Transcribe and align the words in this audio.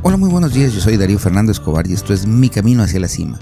Hola, 0.00 0.16
muy 0.16 0.30
buenos 0.30 0.54
días, 0.54 0.72
yo 0.72 0.80
soy 0.80 0.96
Darío 0.96 1.18
Fernando 1.18 1.50
Escobar 1.50 1.88
y 1.88 1.92
esto 1.92 2.14
es 2.14 2.24
Mi 2.24 2.50
Camino 2.50 2.84
hacia 2.84 3.00
la 3.00 3.08
Cima, 3.08 3.40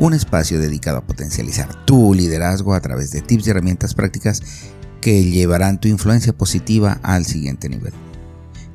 un 0.00 0.14
espacio 0.14 0.58
dedicado 0.58 0.98
a 0.98 1.06
potencializar 1.06 1.84
tu 1.84 2.12
liderazgo 2.12 2.74
a 2.74 2.80
través 2.80 3.12
de 3.12 3.22
tips 3.22 3.46
y 3.46 3.50
herramientas 3.50 3.94
prácticas 3.94 4.42
que 5.00 5.22
llevarán 5.22 5.80
tu 5.80 5.86
influencia 5.86 6.32
positiva 6.32 6.98
al 7.04 7.24
siguiente 7.24 7.68
nivel. 7.68 7.92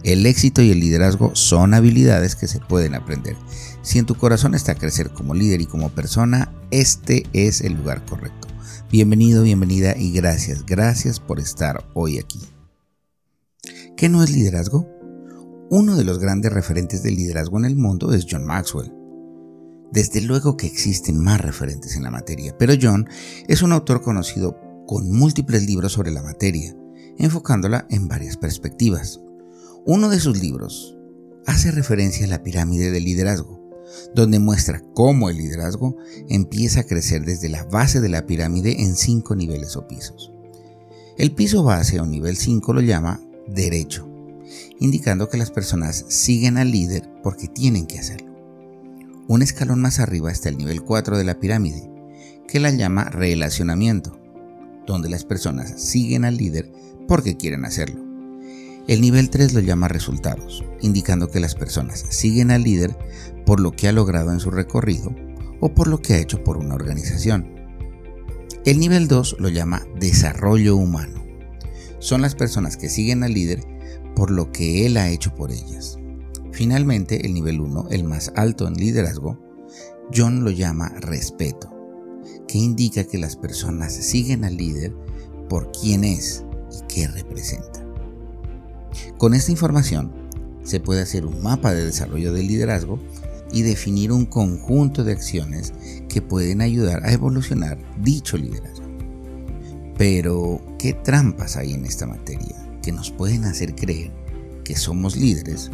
El 0.04 0.25
éxito 0.25 0.61
y 0.61 0.71
el 0.71 0.79
liderazgo 0.79 1.36
son 1.36 1.74
habilidades 1.74 2.38
que 2.38 2.48
se 2.48 2.61
pueden 2.61 2.96
aprender. 2.96 3.36
Si 3.82 4.00
en 4.00 4.05
tu 4.05 4.16
corazón 4.16 4.55
está 4.55 4.75
crecer 4.75 5.10
como 5.10 5.33
líder 5.33 5.60
y 5.60 5.66
como 5.66 5.89
persona, 5.89 6.54
este 6.71 7.25
es 7.33 7.60
el 7.60 7.74
lugar 7.74 8.05
correcto. 8.05 8.47
Bienvenido, 8.89 9.44
bienvenida 9.44 9.97
y 9.97 10.14
gracias, 10.14 10.66
gracias 10.66 11.19
por 11.19 11.41
estar 11.41 11.83
hoy 11.94 12.19
aquí. 12.19 12.39
¿Qué 13.97 14.07
no 14.07 14.24
es 14.24 14.30
liderazgo? 14.30 14.96
Uno 15.70 15.98
de 15.98 16.06
los 16.06 16.20
grandes 16.20 16.54
referentes 16.54 17.04
del 17.04 17.16
liderazgo 17.16 17.57
en 17.57 17.66
el 17.66 17.75
mundo 17.75 18.14
es 18.14 18.25
John 18.30 18.46
Maxwell. 18.46 18.94
Desde 19.92 20.21
luego 20.21 20.56
que 20.56 20.66
existen 20.66 21.18
más 21.20 21.42
referentes 21.42 21.98
en 21.98 22.04
la 22.04 22.12
materia, 22.12 22.56
pero 22.58 22.74
John 22.82 23.06
es 23.50 23.62
un 23.62 23.74
autor 23.74 24.02
conocido 24.02 24.58
con 24.88 25.11
múltiples 25.11 25.66
libros 25.66 25.92
sobre 25.92 26.11
la 26.11 26.24
materia, 26.24 26.74
enfocándola 27.18 27.86
en 27.89 28.08
varias 28.08 28.38
perspectivas. 28.38 29.20
Uno 29.86 30.08
de 30.08 30.22
sus 30.22 30.42
libros 30.42 30.98
hace 31.46 31.72
referencia 31.72 32.25
a 32.25 32.30
la 32.30 32.44
pirámide 32.44 32.89
del 32.89 33.03
liderazgo, 33.03 33.61
donde 34.16 34.39
muestra 34.39 34.81
cómo 34.94 35.30
el 35.30 35.36
liderazgo 35.36 35.97
empieza 36.30 36.81
a 36.81 36.86
crecer 36.86 37.25
desde 37.25 37.50
la 37.50 37.66
base 37.66 38.00
de 38.00 38.08
la 38.08 38.25
pirámide 38.25 38.84
en 38.84 38.95
cinco 38.95 39.36
niveles 39.36 39.75
o 39.75 39.86
pisos. 39.86 40.31
El 41.17 41.34
piso 41.34 41.63
base 41.63 42.00
o 42.00 42.06
nivel 42.06 42.38
5 42.38 42.73
lo 42.73 42.81
llama 42.81 43.19
derecho, 43.47 44.06
indicando 44.80 45.30
que 45.30 45.38
las 45.38 45.52
personas 45.52 46.06
siguen 46.08 46.58
al 46.58 46.72
líder 46.72 47.09
porque 47.23 47.47
tienen 47.47 47.88
que 47.88 48.00
hacerlo. 48.00 48.36
Un 49.28 49.42
escalón 49.42 49.81
más 49.81 50.00
arriba 50.00 50.31
está 50.31 50.50
el 50.50 50.58
nivel 50.58 50.84
4 50.84 51.17
de 51.17 51.23
la 51.23 51.39
pirámide, 51.39 51.89
que 52.47 52.59
la 52.59 52.72
llama 52.72 53.06
relacionamiento, 53.06 54.19
donde 54.86 55.09
las 55.09 55.25
personas 55.25 55.73
siguen 55.81 56.23
al 56.23 56.38
líder 56.38 56.72
porque 57.08 57.36
quieren 57.36 57.66
hacerlo. 57.66 58.08
El 58.88 59.02
nivel 59.02 59.30
3 59.30 59.53
lo 59.53 59.59
llama 59.59 59.89
resultados, 59.89 60.64
indicando 60.81 61.30
que 61.30 61.41
las 61.41 61.56
personas 61.56 62.06
siguen 62.09 62.52
al 62.52 62.64
líder 62.64 62.97
por 63.45 63.59
lo 63.59 63.72
que 63.73 63.89
ha 63.89 63.91
logrado 63.91 64.31
en 64.31 64.39
su 64.39 64.50
recorrido 64.50 65.14
o 65.59 65.73
por 65.73 65.88
lo 65.88 66.02
que 66.02 66.14
ha 66.14 66.19
hecho 66.19 66.44
por 66.44 66.56
una 66.56 66.75
organización. 66.75 67.53
El 68.64 68.80
nivel 68.80 69.09
2 69.09 69.38
lo 69.39 69.50
llama 69.50 69.86
desarrollo 70.00 70.78
humano. 70.78 71.25
Son 72.00 72.22
las 72.22 72.36
personas 72.36 72.78
que 72.78 72.89
siguen 72.89 73.23
al 73.23 73.34
líder 73.34 73.62
por 74.17 74.31
lo 74.31 74.51
que 74.51 74.87
él 74.87 74.97
ha 74.97 75.11
hecho 75.11 75.35
por 75.35 75.51
ellas. 75.51 75.99
Finalmente, 76.51 77.27
el 77.27 77.35
nivel 77.35 77.61
1, 77.61 77.89
el 77.91 78.03
más 78.03 78.33
alto 78.35 78.67
en 78.67 78.73
liderazgo, 78.73 79.39
John 80.11 80.43
lo 80.43 80.49
llama 80.49 80.89
respeto, 80.99 81.69
que 82.47 82.57
indica 82.57 83.03
que 83.03 83.19
las 83.19 83.35
personas 83.35 83.93
siguen 83.93 84.43
al 84.43 84.57
líder 84.57 84.95
por 85.47 85.71
quién 85.71 86.03
es 86.03 86.43
y 86.71 86.83
qué 86.91 87.07
representa. 87.07 87.85
Con 89.19 89.35
esta 89.35 89.51
información 89.51 90.11
se 90.63 90.79
puede 90.79 91.03
hacer 91.03 91.23
un 91.23 91.43
mapa 91.43 91.75
de 91.75 91.85
desarrollo 91.85 92.33
del 92.33 92.47
liderazgo 92.47 92.99
y 93.51 93.61
definir 93.61 94.11
un 94.11 94.25
conjunto 94.25 95.03
de 95.03 95.11
acciones 95.11 95.73
que 96.09 96.23
pueden 96.23 96.61
ayudar 96.61 97.05
a 97.05 97.13
evolucionar 97.13 97.77
dicho 98.01 98.35
liderazgo. 98.35 98.88
Pero, 99.95 100.59
¿qué 100.79 100.94
trampas 100.94 101.56
hay 101.56 101.73
en 101.73 101.85
esta 101.85 102.07
materia? 102.07 102.66
Que 102.88 102.94
nos 102.94 103.12
pueden 103.12 103.44
hacer 103.44 103.75
creer 103.75 104.14
que 104.64 104.78
somos 104.78 105.18
líderes 105.18 105.72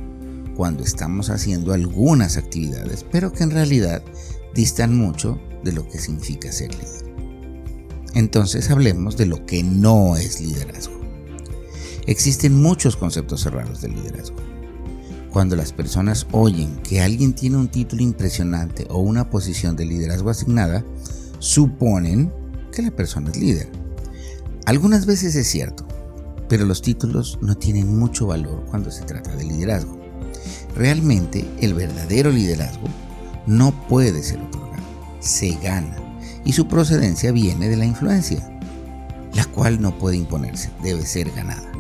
cuando 0.56 0.84
estamos 0.84 1.30
haciendo 1.30 1.72
algunas 1.72 2.38
actividades, 2.38 3.06
pero 3.12 3.32
que 3.32 3.44
en 3.44 3.52
realidad 3.52 4.02
distan 4.56 4.98
mucho 4.98 5.40
de 5.64 5.74
lo 5.74 5.88
que 5.88 6.00
significa 6.00 6.52
ser 6.52 6.72
líder. 6.74 7.14
Entonces 8.16 8.72
hablemos 8.72 9.16
de 9.16 9.28
lo 9.28 9.46
que 9.46 9.62
no 9.62 10.18
es 10.18 10.42
liderazgo. 10.42 11.00
Existen 12.08 12.60
muchos 12.60 12.96
conceptos 12.96 13.42
cerrados 13.42 13.82
del 13.82 13.94
liderazgo. 13.94 14.38
Cuando 15.32 15.56
las 15.56 15.72
personas 15.72 16.26
oyen 16.32 16.78
que 16.78 17.00
alguien 17.00 17.36
tiene 17.36 17.58
un 17.58 17.70
título 17.70 18.02
impresionante 18.02 18.88
o 18.90 18.98
una 18.98 19.30
posición 19.30 19.76
de 19.76 19.86
liderazgo 19.86 20.32
asignada, 20.32 20.84
suponen 21.38 22.34
que 22.72 22.82
la 22.82 22.90
persona 22.90 23.30
es 23.30 23.38
líder. 23.38 23.70
Algunas 24.66 25.06
veces 25.06 25.36
es 25.36 25.48
cierto, 25.48 25.86
pero 26.48 26.66
los 26.66 26.82
títulos 26.82 27.38
no 27.42 27.56
tienen 27.56 27.98
mucho 27.98 28.28
valor 28.28 28.66
cuando 28.70 28.92
se 28.92 29.04
trata 29.04 29.36
de 29.36 29.44
liderazgo. 29.44 30.00
Realmente 30.76 31.46
el 31.62 31.74
verdadero 31.74 32.32
liderazgo 32.32 32.88
no 33.46 33.72
puede 33.88 34.24
ser 34.24 34.40
otorgado, 34.40 34.84
se 35.20 35.52
gana 35.62 35.98
y 36.46 36.54
su 36.54 36.68
procedencia 36.68 37.32
viene 37.32 37.70
de 37.70 37.78
la 37.78 37.86
influencia, 37.86 38.60
la 39.34 39.46
cual 39.46 39.82
no 39.82 39.98
puede 39.98 40.18
imponerse, 40.18 40.70
debe 40.82 41.06
ser 41.06 41.32
ganada. 41.32 41.72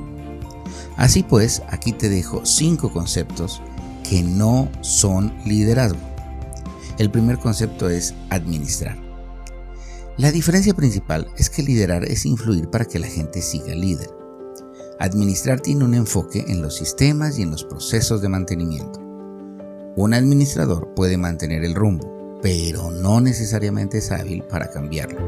Así 0.95 1.23
pues, 1.23 1.61
aquí 1.69 1.91
te 1.91 2.09
dejo 2.09 2.45
cinco 2.45 2.91
conceptos 2.91 3.61
que 4.07 4.21
no 4.21 4.69
son 4.81 5.33
liderazgo. 5.45 5.99
El 6.99 7.09
primer 7.09 7.39
concepto 7.39 7.89
es 7.89 8.13
administrar. 8.29 8.97
La 10.17 10.31
diferencia 10.31 10.75
principal 10.75 11.27
es 11.37 11.49
que 11.49 11.63
liderar 11.63 12.05
es 12.05 12.25
influir 12.25 12.69
para 12.69 12.85
que 12.85 12.99
la 12.99 13.07
gente 13.07 13.41
siga 13.41 13.73
líder. 13.73 14.22
Administrar 14.99 15.59
tiene 15.59 15.85
un 15.85 15.95
enfoque 15.95 16.45
en 16.47 16.61
los 16.61 16.75
sistemas 16.75 17.37
y 17.39 17.41
en 17.41 17.51
los 17.51 17.63
procesos 17.63 18.21
de 18.21 18.29
mantenimiento. 18.29 18.99
Un 19.95 20.13
administrador 20.13 20.93
puede 20.95 21.17
mantener 21.17 21.63
el 21.63 21.75
rumbo, 21.75 22.39
pero 22.41 22.91
no 22.91 23.19
necesariamente 23.19 23.97
es 23.99 24.11
hábil 24.11 24.43
para 24.43 24.69
cambiarlo. 24.69 25.19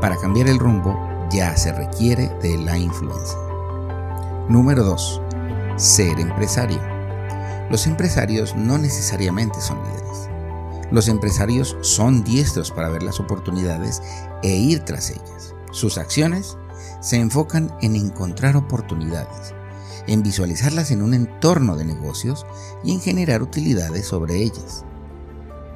Para 0.00 0.16
cambiar 0.16 0.48
el 0.48 0.58
rumbo 0.58 0.96
ya 1.30 1.56
se 1.56 1.72
requiere 1.72 2.30
de 2.42 2.58
la 2.58 2.76
influencia. 2.78 3.38
Número 4.48 4.84
2. 4.84 5.20
Ser 5.76 6.20
empresario. 6.20 6.80
Los 7.70 7.86
empresarios 7.86 8.54
no 8.54 8.76
necesariamente 8.78 9.60
son 9.60 9.78
líderes. 9.82 10.28
Los 10.90 11.08
empresarios 11.08 11.76
son 11.80 12.22
diestros 12.22 12.70
para 12.70 12.90
ver 12.90 13.02
las 13.02 13.18
oportunidades 13.18 14.02
e 14.42 14.54
ir 14.54 14.80
tras 14.80 15.10
ellas. 15.10 15.54
Sus 15.72 15.98
acciones 15.98 16.56
se 17.04 17.16
enfocan 17.16 17.70
en 17.82 17.96
encontrar 17.96 18.56
oportunidades, 18.56 19.52
en 20.06 20.22
visualizarlas 20.22 20.90
en 20.90 21.02
un 21.02 21.12
entorno 21.12 21.76
de 21.76 21.84
negocios 21.84 22.46
y 22.82 22.92
en 22.92 23.00
generar 23.00 23.42
utilidades 23.42 24.06
sobre 24.06 24.42
ellas. 24.42 24.86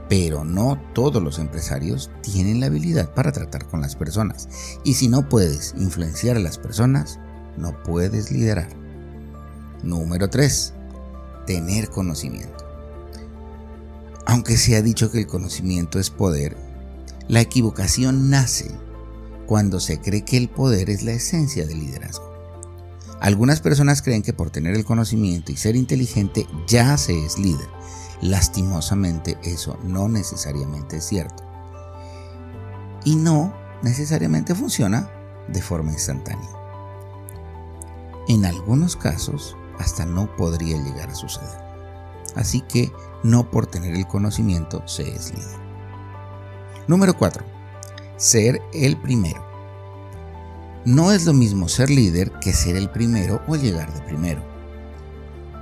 Pero 0.09 0.43
no 0.43 0.81
todos 0.94 1.22
los 1.22 1.38
empresarios 1.38 2.11
tienen 2.22 2.61
la 2.61 2.67
habilidad 2.67 3.12
para 3.12 3.31
tratar 3.31 3.67
con 3.67 3.83
las 3.83 3.94
personas. 3.94 4.49
Y 4.84 4.94
si 4.94 5.09
no 5.09 5.28
puedes 5.28 5.75
influenciar 5.77 6.38
a 6.38 6.41
las 6.41 6.56
personas, 6.56 7.19
no 7.59 7.83
puedes 7.83 8.33
liderar. 8.33 8.71
Número 9.83 10.31
3. 10.31 10.72
Tener 11.47 11.91
conocimiento. 11.91 12.65
Aunque 14.25 14.56
se 14.56 14.77
ha 14.77 14.83
dicho 14.83 15.11
que 15.11 15.19
el 15.19 15.27
conocimiento 15.27 15.99
es 15.99 16.09
poder, 16.09 16.56
la 17.28 17.43
equivocación 17.43 18.31
nace 18.31 18.75
cuando 19.49 19.81
se 19.81 19.99
cree 19.99 20.27
que 20.27 20.37
el 20.37 20.51
poder 20.51 20.91
es 20.91 21.03
la 21.03 21.13
esencia 21.13 21.67
del 21.67 21.81
liderazgo. 21.81 22.31
Algunas 23.19 23.61
personas 23.61 24.03
creen 24.03 24.23
que 24.23 24.35
por 24.35 24.51
tener 24.51 24.77
el 24.77 24.85
conocimiento 24.85 25.51
y 25.51 25.57
ser 25.57 25.75
inteligente 25.75 26.47
ya 26.67 26.99
se 26.99 27.25
es 27.25 27.39
líder. 27.39 27.67
Lastimosamente 28.21 29.39
eso 29.43 29.79
no 29.83 30.06
necesariamente 30.06 30.99
es 30.99 31.05
cierto. 31.05 31.43
Y 33.06 33.17
no 33.17 33.55
necesariamente 33.83 34.55
funciona 34.55 35.11
de 35.49 35.62
forma 35.62 35.93
instantánea. 35.93 36.51
En 38.29 38.44
algunos 38.44 38.97
casos 38.97 39.56
hasta 39.79 40.05
no 40.05 40.37
podría 40.37 40.77
llegar 40.77 41.09
a 41.09 41.15
suceder. 41.15 41.59
Así 42.37 42.61
que 42.61 42.93
no 43.23 43.51
por 43.51 43.67
tener 43.67 43.97
el 43.97 44.06
conocimiento 44.06 44.87
se 44.87 45.09
es 45.11 45.33
líder. 45.33 45.59
Número 46.87 47.17
4 47.17 47.57
ser 48.19 48.61
el 48.75 48.97
primero. 49.00 49.47
No 50.85 51.12
es 51.12 51.25
lo 51.25 51.32
mismo 51.32 51.69
ser 51.69 51.88
líder 51.88 52.32
que 52.41 52.53
ser 52.53 52.76
el 52.76 52.91
primero 52.91 53.41
o 53.47 53.55
llegar 53.55 53.94
de 53.94 54.03
primero. 54.03 54.43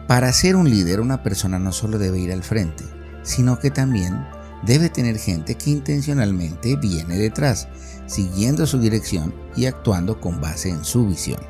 Para 0.08 0.32
ser 0.32 0.56
un 0.56 0.70
líder 0.70 1.00
una 1.00 1.22
persona 1.22 1.58
no 1.58 1.70
solo 1.72 1.98
debe 1.98 2.18
ir 2.18 2.32
al 2.32 2.42
frente, 2.42 2.84
sino 3.22 3.58
que 3.58 3.70
también 3.70 4.26
debe 4.62 4.88
tener 4.88 5.18
gente 5.18 5.56
que 5.56 5.70
intencionalmente 5.70 6.76
viene 6.76 7.18
detrás, 7.18 7.68
siguiendo 8.06 8.66
su 8.66 8.78
dirección 8.78 9.34
y 9.54 9.66
actuando 9.66 10.18
con 10.18 10.40
base 10.40 10.70
en 10.70 10.82
su 10.84 11.06
visión. 11.06 11.40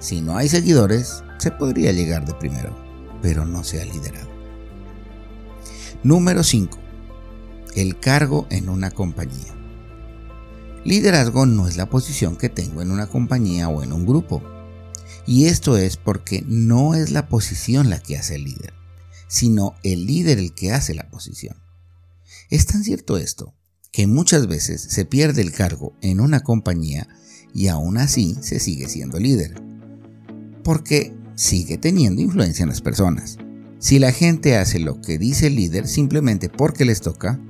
Si 0.00 0.20
no 0.20 0.36
hay 0.36 0.48
seguidores, 0.48 1.22
se 1.38 1.52
podría 1.52 1.92
llegar 1.92 2.24
de 2.24 2.34
primero, 2.34 2.76
pero 3.22 3.44
no 3.44 3.62
se 3.62 3.80
ha 3.80 3.84
liderado. 3.84 4.28
Número 6.02 6.42
5. 6.42 6.76
El 7.76 8.00
cargo 8.00 8.46
en 8.50 8.68
una 8.68 8.90
compañía. 8.90 9.63
Liderazgo 10.84 11.46
no 11.46 11.66
es 11.66 11.76
la 11.76 11.88
posición 11.88 12.36
que 12.36 12.50
tengo 12.50 12.82
en 12.82 12.90
una 12.90 13.06
compañía 13.06 13.68
o 13.68 13.82
en 13.82 13.92
un 13.92 14.04
grupo. 14.04 14.42
Y 15.26 15.46
esto 15.46 15.78
es 15.78 15.96
porque 15.96 16.44
no 16.46 16.94
es 16.94 17.10
la 17.10 17.28
posición 17.28 17.88
la 17.88 18.00
que 18.00 18.18
hace 18.18 18.34
el 18.34 18.44
líder, 18.44 18.74
sino 19.26 19.74
el 19.82 20.06
líder 20.06 20.38
el 20.38 20.54
que 20.54 20.72
hace 20.72 20.94
la 20.94 21.08
posición. 21.08 21.56
Es 22.50 22.66
tan 22.66 22.84
cierto 22.84 23.16
esto 23.16 23.54
que 23.90 24.06
muchas 24.06 24.46
veces 24.46 24.82
se 24.82 25.06
pierde 25.06 25.40
el 25.40 25.52
cargo 25.52 25.96
en 26.02 26.20
una 26.20 26.40
compañía 26.40 27.08
y 27.54 27.68
aún 27.68 27.96
así 27.96 28.36
se 28.42 28.60
sigue 28.60 28.88
siendo 28.88 29.18
líder, 29.18 29.54
porque 30.62 31.14
sigue 31.36 31.78
teniendo 31.78 32.20
influencia 32.20 32.64
en 32.64 32.68
las 32.68 32.82
personas. 32.82 33.38
Si 33.78 33.98
la 33.98 34.12
gente 34.12 34.56
hace 34.56 34.80
lo 34.80 35.00
que 35.00 35.16
dice 35.16 35.46
el 35.46 35.56
líder 35.56 35.86
simplemente 35.88 36.48
porque 36.50 36.84
les 36.84 37.00
toca, 37.00 37.40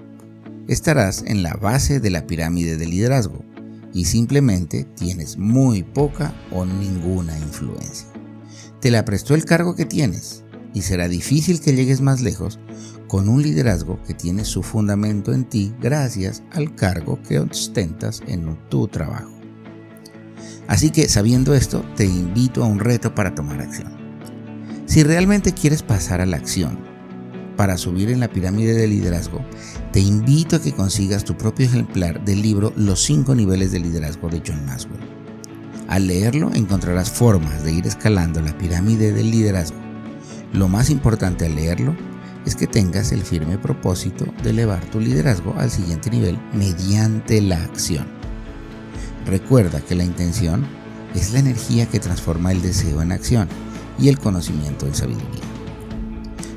estarás 0.68 1.22
en 1.26 1.42
la 1.42 1.54
base 1.54 2.00
de 2.00 2.10
la 2.10 2.26
pirámide 2.26 2.76
de 2.76 2.86
liderazgo 2.86 3.44
y 3.92 4.06
simplemente 4.06 4.84
tienes 4.84 5.38
muy 5.38 5.82
poca 5.82 6.34
o 6.50 6.64
ninguna 6.64 7.38
influencia. 7.38 8.08
Te 8.80 8.90
la 8.90 9.04
prestó 9.04 9.34
el 9.34 9.44
cargo 9.44 9.74
que 9.76 9.84
tienes 9.84 10.44
y 10.74 10.82
será 10.82 11.08
difícil 11.08 11.60
que 11.60 11.74
llegues 11.74 12.00
más 12.00 12.20
lejos 12.20 12.58
con 13.06 13.28
un 13.28 13.42
liderazgo 13.42 14.02
que 14.02 14.14
tiene 14.14 14.44
su 14.44 14.62
fundamento 14.62 15.32
en 15.32 15.44
ti 15.44 15.72
gracias 15.80 16.42
al 16.50 16.74
cargo 16.74 17.20
que 17.22 17.38
ostentas 17.38 18.22
en 18.26 18.58
tu 18.68 18.88
trabajo. 18.88 19.30
Así 20.66 20.90
que 20.90 21.08
sabiendo 21.08 21.54
esto, 21.54 21.84
te 21.94 22.06
invito 22.06 22.64
a 22.64 22.66
un 22.66 22.80
reto 22.80 23.14
para 23.14 23.34
tomar 23.34 23.60
acción. 23.60 23.92
Si 24.86 25.02
realmente 25.02 25.52
quieres 25.52 25.82
pasar 25.82 26.20
a 26.20 26.26
la 26.26 26.36
acción 26.36 26.93
para 27.56 27.78
subir 27.78 28.10
en 28.10 28.20
la 28.20 28.28
pirámide 28.28 28.74
de 28.74 28.88
liderazgo, 28.88 29.44
te 29.92 30.00
invito 30.00 30.56
a 30.56 30.60
que 30.60 30.72
consigas 30.72 31.24
tu 31.24 31.36
propio 31.36 31.66
ejemplar 31.66 32.24
del 32.24 32.42
libro 32.42 32.72
Los 32.76 33.02
5 33.04 33.34
niveles 33.34 33.72
de 33.72 33.80
liderazgo 33.80 34.28
de 34.28 34.42
John 34.46 34.64
Maxwell. 34.66 35.00
Al 35.88 36.06
leerlo 36.06 36.50
encontrarás 36.54 37.10
formas 37.10 37.62
de 37.62 37.72
ir 37.72 37.86
escalando 37.86 38.40
la 38.40 38.56
pirámide 38.56 39.12
del 39.12 39.30
liderazgo. 39.30 39.78
Lo 40.52 40.68
más 40.68 40.90
importante 40.90 41.46
al 41.46 41.54
leerlo 41.54 41.94
es 42.46 42.56
que 42.56 42.66
tengas 42.66 43.12
el 43.12 43.22
firme 43.22 43.58
propósito 43.58 44.26
de 44.42 44.50
elevar 44.50 44.84
tu 44.86 45.00
liderazgo 45.00 45.54
al 45.58 45.70
siguiente 45.70 46.10
nivel 46.10 46.38
mediante 46.52 47.40
la 47.40 47.62
acción. 47.62 48.06
Recuerda 49.26 49.80
que 49.80 49.94
la 49.94 50.04
intención 50.04 50.64
es 51.14 51.32
la 51.32 51.38
energía 51.38 51.86
que 51.86 52.00
transforma 52.00 52.52
el 52.52 52.60
deseo 52.60 53.00
en 53.00 53.12
acción 53.12 53.48
y 53.98 54.08
el 54.08 54.18
conocimiento 54.18 54.86
en 54.86 54.94
sabiduría. 54.94 55.53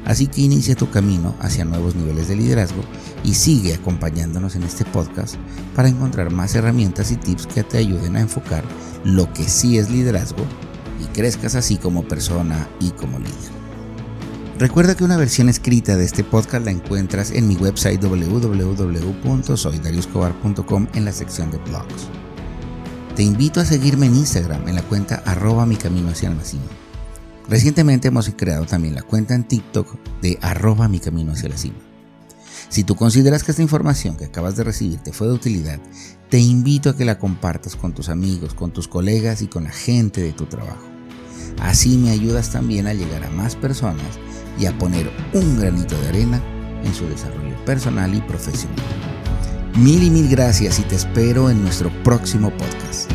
Así 0.08 0.26
que 0.28 0.42
inicia 0.42 0.76
tu 0.76 0.90
camino 0.90 1.36
hacia 1.42 1.66
nuevos 1.66 1.96
niveles 1.96 2.30
de 2.30 2.38
liderazgo 2.38 2.82
y 3.26 3.34
sigue 3.34 3.74
acompañándonos 3.74 4.56
en 4.56 4.64
este 4.64 4.86
podcast 4.86 5.36
para 5.76 5.90
encontrar 5.90 6.32
más 6.32 6.56
herramientas 6.56 7.12
y 7.12 7.18
tips 7.18 7.46
que 7.46 7.64
te 7.64 7.78
ayuden 7.78 8.16
a 8.16 8.22
enfocar 8.22 8.64
lo 9.04 9.34
que 9.34 9.44
sí 9.44 9.78
es 9.78 9.90
liderazgo 9.90 10.46
y 11.04 11.08
crezcas 11.08 11.56
así 11.56 11.76
como 11.76 12.08
persona 12.08 12.70
y 12.80 12.92
como 12.92 13.20
líder. 13.20 13.58
Recuerda 14.58 14.96
que 14.96 15.04
una 15.04 15.18
versión 15.18 15.50
escrita 15.50 15.98
de 15.98 16.06
este 16.06 16.24
podcast 16.24 16.64
la 16.64 16.72
encuentras 16.72 17.32
en 17.32 17.46
mi 17.46 17.58
website 17.58 18.02
www.soydariuscobar.com 18.02 20.88
en 20.94 21.04
la 21.04 21.12
sección 21.12 21.52
de 21.52 21.58
blogs. 21.58 22.08
Te 23.14 23.24
invito 23.24 23.60
a 23.60 23.66
seguirme 23.66 24.06
en 24.06 24.16
Instagram 24.16 24.70
en 24.70 24.76
la 24.76 24.84
cuenta 24.84 25.22
arroba 25.26 25.66
mi 25.66 25.76
camino 25.76 26.12
hacia 26.12 26.30
el. 26.30 26.38
Recientemente 27.50 28.10
hemos 28.10 28.30
creado 28.36 28.66
también 28.66 28.96
la 28.96 29.04
cuenta 29.04 29.34
en 29.34 29.46
TikTok 29.46 29.96
de 30.22 30.38
arroba 30.42 30.88
mi 30.88 31.00
camino 31.00 31.32
hacia 31.32 31.50
la 31.50 31.58
cima. 31.58 31.78
Si 32.70 32.84
tú 32.84 32.96
consideras 32.96 33.44
que 33.44 33.52
esta 33.52 33.64
información 33.64 34.18
que 34.18 34.26
acabas 34.26 34.58
de 34.58 34.66
recibir 34.66 35.00
te 35.00 35.14
fue 35.14 35.28
de 35.28 35.34
utilidad, 35.34 35.80
te 36.30 36.40
invito 36.40 36.90
a 36.90 36.98
que 36.98 37.06
la 37.06 37.18
compartas 37.18 37.78
con 37.78 37.94
tus 37.94 38.10
amigos, 38.10 38.54
con 38.54 38.72
tus 38.72 38.90
colegas 38.90 39.42
y 39.42 39.48
con 39.48 39.64
la 39.64 39.72
gente 39.72 40.22
de 40.22 40.34
tu 40.34 40.46
trabajo. 40.46 40.86
Así 41.62 41.98
me 41.98 42.12
ayudas 42.12 42.52
también 42.52 42.88
a 42.88 42.94
llegar 42.94 43.24
a 43.24 43.30
más 43.30 43.56
personas 43.56 44.20
y 44.60 44.66
a 44.66 44.78
poner 44.78 45.10
un 45.34 45.58
granito 45.58 46.00
de 46.02 46.10
arena 46.10 46.42
en 46.84 46.94
su 46.94 47.08
desarrollo 47.08 47.56
personal 47.64 48.14
y 48.14 48.22
profesional. 48.22 48.76
Mil 49.78 50.04
y 50.04 50.10
mil 50.10 50.28
gracias 50.28 50.80
y 50.80 50.82
te 50.84 50.96
espero 50.96 51.50
en 51.50 51.62
nuestro 51.62 51.92
próximo 52.04 52.52
podcast. 52.52 53.10